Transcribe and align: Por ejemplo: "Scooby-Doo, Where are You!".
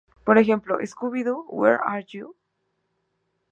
Por 0.25 0.39
ejemplo: 0.39 0.79
"Scooby-Doo, 0.83 1.45
Where 1.51 1.77
are 1.77 2.01
You!". 2.09 2.35